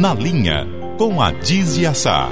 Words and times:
Na 0.00 0.14
Linha, 0.14 0.64
com 0.96 1.20
a 1.20 1.32
Dizia 1.32 1.92
Sá. 1.92 2.28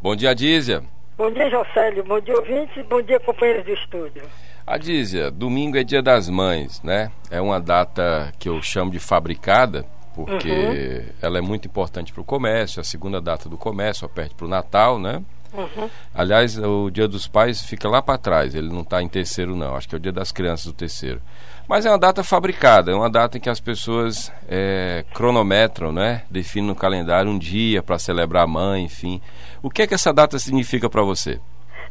Bom 0.00 0.16
dia, 0.16 0.34
Dízia. 0.34 0.82
Bom 1.18 1.30
dia, 1.30 1.50
Jocélio. 1.50 2.02
Bom 2.02 2.18
dia, 2.18 2.34
ouvintes. 2.36 2.82
Bom 2.86 3.02
dia, 3.02 3.20
companheiros 3.20 3.62
do 3.66 3.72
estúdio. 3.72 4.22
Adízia, 4.66 5.30
domingo 5.30 5.76
é 5.76 5.84
dia 5.84 6.02
das 6.02 6.30
mães, 6.30 6.80
né? 6.82 7.12
É 7.30 7.42
uma 7.42 7.60
data 7.60 8.32
que 8.38 8.48
eu 8.48 8.62
chamo 8.62 8.90
de 8.90 8.98
fabricada, 8.98 9.84
porque 10.14 10.50
uhum. 10.50 11.12
ela 11.20 11.36
é 11.36 11.42
muito 11.42 11.68
importante 11.68 12.10
para 12.10 12.22
o 12.22 12.24
comércio, 12.24 12.80
a 12.80 12.84
segunda 12.84 13.20
data 13.20 13.50
do 13.50 13.58
comércio, 13.58 14.08
perto 14.08 14.34
para 14.34 14.46
o 14.46 14.48
Natal, 14.48 14.98
né? 14.98 15.22
Uhum. 15.52 15.90
Aliás, 16.14 16.58
o 16.58 16.90
Dia 16.90 17.06
dos 17.06 17.26
Pais 17.26 17.62
fica 17.62 17.88
lá 17.88 18.00
para 18.00 18.18
trás, 18.18 18.54
ele 18.54 18.68
não 18.68 18.80
está 18.80 19.02
em 19.02 19.08
terceiro, 19.08 19.54
não. 19.54 19.76
Acho 19.76 19.88
que 19.88 19.94
é 19.94 19.98
o 19.98 20.00
Dia 20.00 20.12
das 20.12 20.32
Crianças 20.32 20.66
do 20.66 20.72
terceiro. 20.72 21.20
Mas 21.68 21.86
é 21.86 21.90
uma 21.90 21.98
data 21.98 22.24
fabricada, 22.24 22.90
é 22.90 22.94
uma 22.94 23.10
data 23.10 23.38
em 23.38 23.40
que 23.40 23.48
as 23.48 23.60
pessoas 23.60 24.32
é, 24.48 25.04
cronometram, 25.14 25.92
né? 25.92 26.22
Definem 26.30 26.68
no 26.68 26.74
calendário 26.74 27.30
um 27.30 27.38
dia 27.38 27.82
para 27.82 27.98
celebrar 27.98 28.44
a 28.44 28.46
mãe, 28.46 28.84
enfim. 28.84 29.20
O 29.62 29.70
que 29.70 29.82
é 29.82 29.86
que 29.86 29.94
essa 29.94 30.12
data 30.12 30.38
significa 30.38 30.90
para 30.90 31.02
você? 31.02 31.40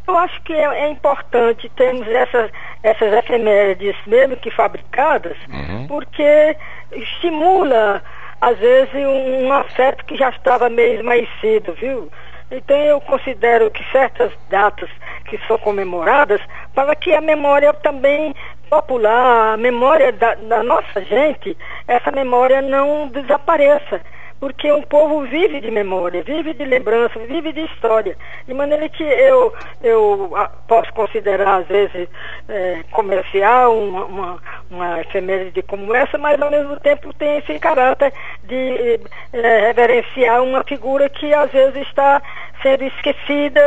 Eu 0.07 0.17
acho 0.17 0.41
que 0.43 0.53
é, 0.53 0.65
é, 0.65 0.89
importante 0.89 1.69
termos 1.75 2.07
essas, 2.07 2.51
essas 2.83 3.13
efemérides, 3.13 3.95
mesmo 4.05 4.35
que 4.35 4.51
fabricadas, 4.51 5.37
uhum. 5.47 5.87
porque 5.87 6.57
estimula, 6.91 8.03
às 8.41 8.57
vezes, 8.57 8.93
um, 8.95 9.45
um 9.45 9.53
afeto 9.53 10.03
que 10.05 10.17
já 10.17 10.29
estava 10.29 10.69
meio 10.69 10.99
esmaecido, 10.99 11.73
viu? 11.73 12.11
Então 12.51 12.77
eu 12.77 12.99
considero 13.01 13.71
que 13.71 13.83
certas 13.91 14.31
datas 14.49 14.89
que 15.25 15.39
são 15.47 15.57
comemoradas, 15.57 16.41
para 16.75 16.93
que 16.95 17.13
a 17.13 17.21
memória 17.21 17.73
também 17.73 18.35
popular, 18.69 19.53
a 19.53 19.57
memória 19.57 20.11
da, 20.11 20.35
da 20.35 20.61
nossa 20.61 21.01
gente, 21.01 21.57
essa 21.87 22.11
memória 22.11 22.61
não 22.61 23.07
desapareça 23.07 24.01
porque 24.41 24.71
um 24.71 24.81
povo 24.81 25.21
vive 25.21 25.61
de 25.61 25.69
memória, 25.69 26.23
vive 26.23 26.55
de 26.55 26.65
lembrança, 26.65 27.19
vive 27.19 27.53
de 27.53 27.61
história. 27.61 28.17
De 28.47 28.55
maneira 28.55 28.89
que 28.89 29.03
eu, 29.03 29.53
eu 29.83 30.31
ah, 30.35 30.49
posso 30.67 30.91
considerar, 30.93 31.59
às 31.59 31.67
vezes, 31.67 32.09
é, 32.49 32.83
comercial 32.89 33.77
uma, 33.77 34.05
uma, 34.05 34.43
uma 34.71 35.01
efeméride 35.01 35.61
como 35.63 35.93
essa, 35.93 36.17
mas 36.17 36.41
ao 36.41 36.49
mesmo 36.49 36.79
tempo 36.79 37.13
tem 37.13 37.37
esse 37.37 37.59
caráter 37.59 38.13
de 38.43 38.99
é, 39.33 39.67
reverenciar 39.67 40.41
uma 40.41 40.63
figura 40.63 41.09
que 41.09 41.33
às 41.33 41.51
vezes 41.51 41.85
está 41.87 42.21
sendo 42.63 42.83
esquecida, 42.85 43.61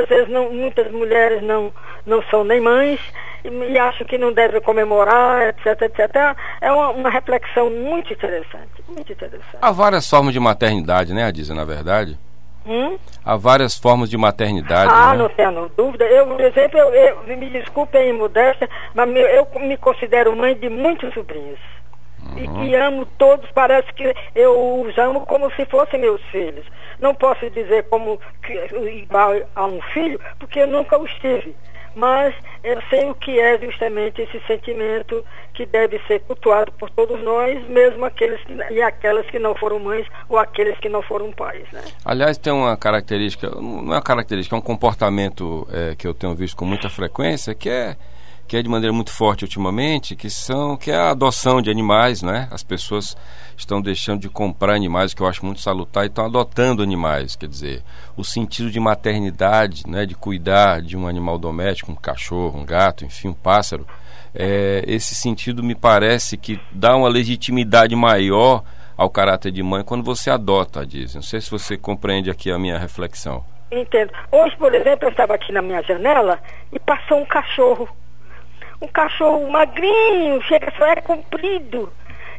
às 0.00 0.08
vezes 0.08 0.28
não, 0.28 0.50
muitas 0.50 0.90
mulheres 0.92 1.42
não, 1.42 1.72
não 2.06 2.22
são 2.30 2.44
nem 2.44 2.60
mães 2.60 3.00
e 3.44 3.78
acho 3.78 4.04
que 4.04 4.18
não 4.18 4.32
deve 4.32 4.60
comemorar, 4.60 5.48
etc, 5.48 5.82
etc. 5.82 6.36
É 6.60 6.70
uma, 6.70 6.90
uma, 6.90 7.10
reflexão 7.10 7.70
muito 7.70 8.12
interessante, 8.12 8.82
muito 8.88 9.12
interessante. 9.12 9.58
Há 9.60 9.70
várias 9.70 10.08
formas 10.08 10.32
de 10.32 10.40
maternidade, 10.40 11.12
né, 11.14 11.24
Adisa, 11.24 11.54
na 11.54 11.64
verdade? 11.64 12.18
Hum? 12.68 12.98
Há 13.24 13.34
várias 13.34 13.78
formas 13.78 14.10
de 14.10 14.18
maternidade. 14.18 14.92
Ah, 14.94 15.12
né? 15.12 15.18
não 15.18 15.28
tenho 15.30 15.70
dúvida. 15.74 16.04
Eu, 16.04 16.26
por 16.26 16.40
exemplo, 16.40 16.78
eu, 16.78 16.92
eu, 16.92 17.36
me 17.38 17.48
desculpem 17.48 18.12
modéstia, 18.12 18.68
mas 18.94 19.08
eu 19.16 19.48
me 19.60 19.76
considero 19.78 20.36
mãe 20.36 20.54
de 20.54 20.68
muitos 20.68 21.14
sobrinhos. 21.14 21.58
Uhum. 22.36 22.64
E, 22.64 22.68
e 22.68 22.74
amo 22.74 23.06
todos, 23.16 23.50
parece 23.52 23.90
que 23.94 24.14
eu 24.34 24.82
os 24.82 24.98
amo 24.98 25.24
como 25.24 25.50
se 25.54 25.64
fossem 25.64 25.98
meus 25.98 26.20
filhos. 26.24 26.66
Não 27.00 27.14
posso 27.14 27.48
dizer 27.48 27.84
como 27.88 28.20
que, 28.42 28.52
igual 28.90 29.32
a 29.56 29.64
um 29.64 29.80
filho, 29.94 30.20
porque 30.38 30.60
eu 30.60 30.66
nunca 30.66 30.98
os 30.98 31.10
tive 31.14 31.56
mas 31.98 32.32
eu 32.62 32.80
sei 32.88 33.10
o 33.10 33.14
que 33.14 33.40
é 33.40 33.58
justamente 33.58 34.22
esse 34.22 34.40
sentimento 34.46 35.24
que 35.52 35.66
deve 35.66 36.00
ser 36.06 36.20
cultuado 36.20 36.70
por 36.72 36.88
todos 36.90 37.20
nós, 37.22 37.68
mesmo 37.68 38.04
aqueles 38.04 38.40
e 38.70 38.80
aquelas 38.80 39.26
que 39.26 39.38
não 39.38 39.52
foram 39.56 39.80
mães 39.80 40.06
ou 40.28 40.38
aqueles 40.38 40.78
que 40.78 40.88
não 40.88 41.02
foram 41.02 41.32
pais. 41.32 41.66
Né? 41.72 41.82
Aliás, 42.04 42.38
tem 42.38 42.52
uma 42.52 42.76
característica, 42.76 43.50
não 43.50 43.92
é 43.92 43.96
uma 43.96 44.02
característica, 44.02 44.54
é 44.54 44.58
um 44.58 44.62
comportamento 44.62 45.66
é, 45.72 45.96
que 45.96 46.06
eu 46.06 46.14
tenho 46.14 46.34
visto 46.36 46.56
com 46.56 46.64
muita 46.64 46.88
frequência, 46.88 47.52
que 47.52 47.68
é 47.68 47.96
que 48.48 48.56
é 48.56 48.62
de 48.62 48.68
maneira 48.68 48.94
muito 48.94 49.12
forte 49.12 49.44
ultimamente, 49.44 50.16
que 50.16 50.30
são 50.30 50.74
que 50.74 50.90
é 50.90 50.96
a 50.96 51.10
adoção 51.10 51.60
de 51.60 51.70
animais, 51.70 52.22
né? 52.22 52.48
As 52.50 52.62
pessoas 52.62 53.14
estão 53.54 53.80
deixando 53.80 54.22
de 54.22 54.28
comprar 54.30 54.74
animais, 54.74 55.12
que 55.12 55.20
eu 55.20 55.26
acho 55.26 55.44
muito 55.44 55.60
salutar, 55.60 56.04
e 56.04 56.06
estão 56.06 56.24
adotando 56.24 56.82
animais, 56.82 57.36
quer 57.36 57.46
dizer, 57.46 57.82
o 58.16 58.24
sentido 58.24 58.70
de 58.70 58.80
maternidade, 58.80 59.82
né, 59.86 60.06
de 60.06 60.14
cuidar 60.14 60.80
de 60.80 60.96
um 60.96 61.06
animal 61.06 61.38
doméstico, 61.38 61.92
um 61.92 61.96
cachorro, 61.96 62.58
um 62.58 62.64
gato, 62.64 63.04
enfim, 63.04 63.28
um 63.28 63.34
pássaro, 63.34 63.86
é, 64.34 64.82
esse 64.86 65.14
sentido 65.14 65.62
me 65.62 65.74
parece 65.74 66.36
que 66.36 66.58
dá 66.72 66.96
uma 66.96 67.08
legitimidade 67.08 67.94
maior 67.94 68.62
ao 68.96 69.10
caráter 69.10 69.52
de 69.52 69.62
mãe 69.62 69.84
quando 69.84 70.04
você 70.04 70.30
adota, 70.30 70.86
diz. 70.86 71.14
Não 71.14 71.22
sei 71.22 71.40
se 71.40 71.50
você 71.50 71.76
compreende 71.76 72.30
aqui 72.30 72.50
a 72.50 72.58
minha 72.58 72.78
reflexão. 72.78 73.44
Entendo. 73.70 74.10
Hoje, 74.32 74.56
por 74.56 74.74
exemplo, 74.74 75.06
eu 75.06 75.10
estava 75.10 75.34
aqui 75.34 75.52
na 75.52 75.60
minha 75.60 75.82
janela 75.82 76.38
e 76.72 76.78
passou 76.78 77.20
um 77.20 77.26
cachorro 77.26 77.88
um 78.80 78.86
cachorro 78.86 79.50
magrinho, 79.50 80.42
chega 80.42 80.72
só 80.76 80.86
é 80.86 80.96
comprido 80.96 81.92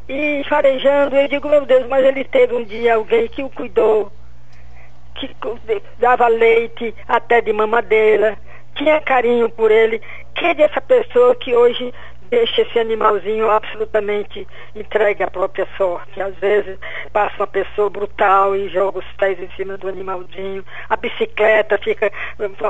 e 0.08 0.44
farejando. 0.48 1.16
Eu 1.16 1.28
digo, 1.28 1.50
meu 1.50 1.66
Deus, 1.66 1.88
mas 1.88 2.06
ele 2.06 2.24
teve 2.24 2.56
um 2.56 2.64
dia 2.64 2.96
alguém 2.96 3.28
que 3.28 3.44
o 3.44 3.50
cuidou, 3.50 4.12
que 5.16 5.36
dava 5.98 6.28
leite 6.28 6.96
até 7.08 7.42
de 7.42 7.52
mamadeira, 7.52 8.38
tinha 8.76 9.02
carinho 9.02 9.50
por 9.50 9.70
ele. 9.72 10.02
Quem 10.34 10.50
é 10.50 10.54
dessa 10.54 10.80
pessoa 10.80 11.36
que 11.36 11.54
hoje 11.54 11.94
deixa 12.30 12.62
esse 12.62 12.80
animalzinho 12.80 13.50
absolutamente 13.50 14.48
entregue 14.76 15.24
à 15.24 15.30
própria 15.30 15.68
sorte. 15.78 16.22
Às 16.22 16.36
vezes 16.36 16.78
passa 17.12 17.36
uma 17.38 17.48
pessoa 17.48 17.90
brutal 17.90 18.56
e 18.56 18.70
joga 18.70 19.00
os 19.00 19.06
pés 19.18 19.40
em 19.40 19.50
cima 19.56 19.78
do 19.78 19.88
animalzinho, 19.88 20.64
a 20.90 20.96
bicicleta 20.96 21.78
fica 21.78 22.12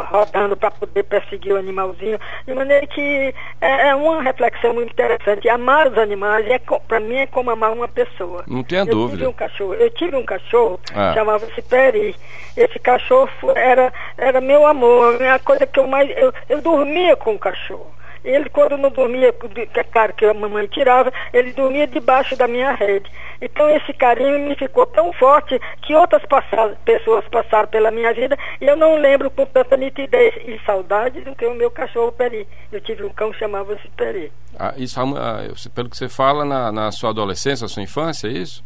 rodando 0.09 0.55
para 0.55 0.71
poder 0.71 1.03
perseguir 1.03 1.53
o 1.53 1.57
animalzinho, 1.57 2.19
de 2.45 2.53
maneira 2.53 2.85
que 2.87 3.33
é, 3.61 3.89
é, 3.89 3.95
uma 3.95 4.21
reflexão 4.21 4.73
muito 4.73 4.91
interessante. 4.91 5.49
Amar 5.49 5.87
os 5.87 5.97
animais, 5.97 6.47
é, 6.47 6.59
para 6.87 6.99
mim, 6.99 7.15
é 7.15 7.27
como 7.27 7.51
amar 7.51 7.71
uma 7.71 7.87
pessoa. 7.87 8.43
Não 8.47 8.63
tenha 8.63 8.81
eu 8.81 8.87
dúvida. 8.87 9.17
Tive 9.17 9.29
um 9.29 9.33
cachorro, 9.33 9.73
eu 9.73 9.89
tive 9.91 10.15
um 10.15 10.25
cachorro, 10.25 10.79
ah. 10.93 11.13
chamava-se 11.13 11.61
Peri. 11.63 12.15
Esse 12.55 12.79
cachorro 12.79 13.29
era, 13.55 13.91
era 14.17 14.41
meu 14.41 14.65
amor, 14.65 15.21
a 15.21 15.39
coisa 15.39 15.65
que 15.65 15.79
eu 15.79 15.87
mais. 15.87 16.09
Eu, 16.17 16.33
eu 16.47 16.61
dormia 16.61 17.15
com 17.15 17.33
o 17.33 17.39
cachorro. 17.39 17.99
Ele, 18.23 18.49
quando 18.49 18.77
não 18.77 18.89
dormia, 18.89 19.31
que 19.33 19.79
é 19.79 19.83
claro 19.83 20.13
que 20.13 20.25
a 20.25 20.33
mamãe 20.33 20.67
tirava, 20.67 21.11
ele 21.33 21.53
dormia 21.53 21.87
debaixo 21.87 22.35
da 22.35 22.47
minha 22.47 22.71
rede. 22.71 23.09
Então, 23.41 23.69
esse 23.69 23.93
carinho 23.93 24.39
me 24.39 24.55
ficou 24.55 24.85
tão 24.85 25.13
forte 25.13 25.59
que 25.81 25.95
outras 25.95 26.23
passaram, 26.25 26.75
pessoas 26.83 27.25
passaram 27.29 27.67
pela 27.69 27.91
minha 27.91 28.13
vida 28.13 28.37
e 28.59 28.65
eu 28.65 28.75
não 28.75 28.97
lembro 28.97 29.31
com 29.31 29.45
tanta 29.45 29.77
nitidez 29.77 30.35
e 30.45 30.59
saudade 30.65 31.21
do 31.21 31.35
que 31.35 31.45
o 31.45 31.53
meu 31.53 31.71
cachorro 31.71 32.11
Peri. 32.11 32.47
Eu 32.71 32.81
tive 32.81 33.03
um 33.03 33.09
cão 33.09 33.31
que 33.31 33.39
chamava-se 33.39 33.87
Peri. 33.95 34.31
Ah, 34.57 34.73
isso, 34.75 34.99
ah, 34.99 35.41
pelo 35.73 35.89
que 35.89 35.97
você 35.97 36.09
fala, 36.09 36.43
na, 36.43 36.71
na 36.71 36.91
sua 36.91 37.11
adolescência, 37.11 37.63
na 37.63 37.69
sua 37.69 37.83
infância, 37.83 38.27
é 38.27 38.31
isso? 38.31 38.63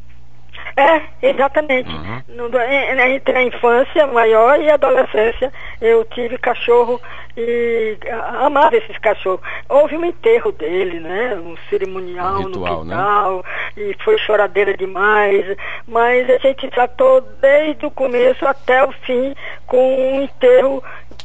É, 0.75 1.01
exatamente. 1.21 1.89
Uhum. 1.89 2.21
No, 2.29 2.59
entre 2.59 3.37
a 3.37 3.43
infância 3.43 4.07
maior 4.07 4.59
e 4.59 4.69
a 4.69 4.73
adolescência, 4.73 5.51
eu 5.79 6.03
tive 6.05 6.37
cachorro 6.37 6.99
e 7.37 7.97
amava 8.39 8.75
esses 8.75 8.97
cachorros. 8.97 9.41
Houve 9.69 9.97
um 9.97 10.05
enterro 10.05 10.51
dele, 10.51 10.99
né? 10.99 11.35
Um 11.35 11.55
cerimonial 11.69 12.35
um 12.35 12.47
ritual, 12.47 12.77
no 12.79 12.85
né? 12.85 12.95
quintal, 12.95 13.35
né? 13.37 13.43
e 13.77 13.95
foi 14.03 14.17
choradeira 14.17 14.75
demais, 14.75 15.45
mas 15.87 16.29
a 16.29 16.37
gente 16.37 16.67
tratou 16.69 17.21
desde 17.21 17.85
o 17.85 17.91
começo 17.91 18.45
até 18.45 18.83
o 18.83 18.91
fim 18.91 19.35
com 19.67 19.95
um 19.95 20.21
enterro 20.23 20.83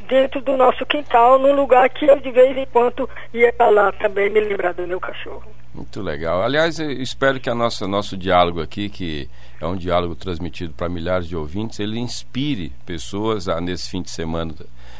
dentro 0.08 0.40
do 0.40 0.56
nosso 0.56 0.84
quintal, 0.84 1.38
num 1.38 1.54
lugar 1.54 1.88
que 1.88 2.06
eu 2.06 2.20
de 2.20 2.30
vez 2.30 2.56
em 2.56 2.66
quando 2.66 3.08
ia 3.32 3.52
para 3.52 3.70
lá 3.70 3.92
também 3.92 4.28
me 4.28 4.40
lembrar 4.40 4.74
do 4.74 4.86
meu 4.86 5.00
cachorro. 5.00 5.57
Muito 5.78 6.02
legal. 6.02 6.42
Aliás, 6.42 6.80
eu 6.80 6.90
espero 6.90 7.38
que 7.38 7.48
a 7.48 7.54
nossa 7.54 7.86
nosso 7.86 8.16
diálogo 8.16 8.60
aqui, 8.60 8.88
que 8.88 9.28
é 9.60 9.64
um 9.66 9.76
diálogo 9.76 10.16
transmitido 10.16 10.74
para 10.74 10.88
milhares 10.88 11.28
de 11.28 11.36
ouvintes, 11.36 11.78
ele 11.78 12.00
inspire 12.00 12.72
pessoas 12.84 13.46
a 13.48 13.60
nesse 13.60 13.88
fim 13.88 14.02
de 14.02 14.10
semana 14.10 14.52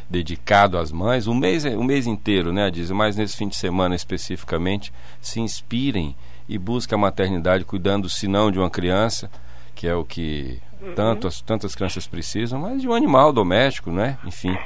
dedicado 0.08 0.78
às 0.78 0.92
mães, 0.92 1.26
o 1.26 1.34
mês 1.34 1.64
o 1.64 1.82
mês 1.82 2.06
inteiro, 2.06 2.52
né, 2.52 2.70
diz, 2.70 2.92
mas 2.92 3.16
nesse 3.16 3.36
fim 3.36 3.48
de 3.48 3.56
semana 3.56 3.96
especificamente, 3.96 4.92
se 5.20 5.40
inspirem 5.40 6.14
e 6.48 6.56
busquem 6.56 6.96
a 6.96 7.00
maternidade 7.00 7.64
cuidando, 7.64 8.08
se 8.08 8.28
não 8.28 8.48
de 8.48 8.58
uma 8.60 8.70
criança, 8.70 9.28
que 9.74 9.88
é 9.88 9.94
o 9.96 10.04
que 10.04 10.60
uhum. 10.80 10.94
tantas 10.94 11.40
tantas 11.40 11.74
crianças 11.74 12.06
precisam, 12.06 12.60
mas 12.60 12.80
de 12.80 12.88
um 12.88 12.94
animal 12.94 13.32
doméstico, 13.32 13.90
né? 13.90 14.16
Enfim 14.24 14.56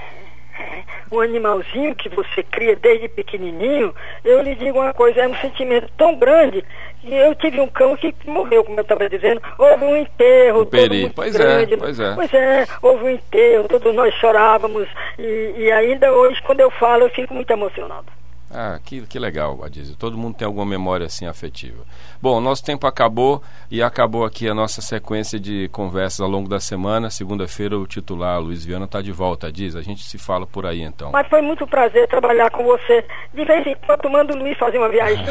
um 1.16 1.20
animalzinho 1.20 1.94
que 1.94 2.08
você 2.08 2.42
cria 2.42 2.76
desde 2.76 3.08
pequenininho, 3.08 3.94
eu 4.24 4.42
lhe 4.42 4.54
digo 4.54 4.78
uma 4.78 4.94
coisa, 4.94 5.20
é 5.20 5.28
um 5.28 5.36
sentimento 5.36 5.88
tão 5.96 6.16
grande 6.16 6.64
que 7.00 7.12
eu 7.12 7.34
tive 7.34 7.60
um 7.60 7.68
cão 7.68 7.96
que 7.96 8.14
morreu, 8.26 8.64
como 8.64 8.78
eu 8.78 8.82
estava 8.82 9.08
dizendo, 9.08 9.42
houve 9.58 9.84
um 9.84 9.96
enterro, 9.96 10.62
um 10.62 10.66
peri. 10.66 11.10
pois 11.14 11.34
é, 11.34 11.38
grande, 11.38 11.74
é, 11.74 11.76
pois 11.76 12.00
é. 12.00 12.14
Pois 12.14 12.34
é, 12.34 12.66
houve 12.80 13.04
um 13.04 13.10
enterro, 13.10 13.68
todos 13.68 13.94
nós 13.94 14.14
chorávamos 14.14 14.88
e, 15.18 15.54
e 15.56 15.72
ainda 15.72 16.12
hoje, 16.12 16.40
quando 16.42 16.60
eu 16.60 16.70
falo, 16.70 17.04
eu 17.04 17.10
fico 17.10 17.34
muito 17.34 17.50
emocionado. 17.50 18.21
Ah, 18.54 18.78
que, 18.84 19.06
que 19.06 19.18
legal, 19.18 19.64
Adísio. 19.64 19.96
Todo 19.96 20.18
mundo 20.18 20.36
tem 20.36 20.44
alguma 20.46 20.66
memória 20.66 21.06
assim 21.06 21.26
afetiva. 21.26 21.84
Bom, 22.20 22.40
nosso 22.40 22.62
tempo 22.62 22.86
acabou 22.86 23.42
e 23.70 23.82
acabou 23.82 24.24
aqui 24.24 24.46
a 24.46 24.54
nossa 24.54 24.82
sequência 24.82 25.40
de 25.40 25.68
conversas 25.68 26.20
ao 26.20 26.28
longo 26.28 26.48
da 26.48 26.60
semana. 26.60 27.08
Segunda-feira 27.08 27.78
o 27.78 27.86
titular 27.86 28.40
Luiz 28.40 28.64
Viana 28.64 28.84
está 28.84 29.00
de 29.00 29.10
volta, 29.10 29.50
Diz. 29.50 29.74
A 29.74 29.80
gente 29.80 30.04
se 30.04 30.18
fala 30.18 30.46
por 30.46 30.66
aí 30.66 30.82
então. 30.82 31.10
Mas 31.12 31.26
foi 31.28 31.40
muito 31.40 31.66
prazer 31.66 32.06
trabalhar 32.08 32.50
com 32.50 32.62
você. 32.64 33.04
De 33.32 33.44
vez 33.44 33.66
em 33.66 33.76
quando 33.86 34.10
manda 34.10 34.34
o 34.34 34.38
Luiz 34.38 34.58
fazer 34.58 34.78
uma 34.78 34.90
viagem. 34.90 35.24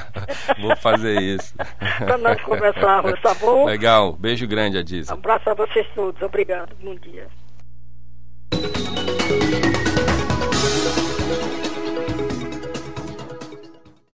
Vou 0.58 0.74
fazer 0.76 1.20
isso. 1.20 1.54
Para 1.98 2.16
nós 2.16 2.40
conversarmos, 2.42 3.20
tá 3.20 3.34
bom? 3.34 3.66
Legal. 3.66 4.12
Beijo 4.14 4.46
grande, 4.46 4.78
Adísio. 4.78 5.14
Um 5.14 5.18
abraço 5.18 5.50
a 5.50 5.54
vocês 5.54 5.86
todos. 5.94 6.20
Obrigado. 6.22 6.74
Bom 6.82 6.94
dia. 6.94 7.28